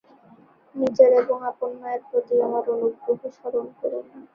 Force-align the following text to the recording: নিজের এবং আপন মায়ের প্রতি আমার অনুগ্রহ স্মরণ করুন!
নিজের 0.75 1.11
এবং 1.21 1.37
আপন 1.51 1.71
মায়ের 1.81 2.01
প্রতি 2.09 2.35
আমার 2.47 2.63
অনুগ্রহ 2.75 3.07
স্মরণ 3.35 3.65
করুন! 3.79 4.05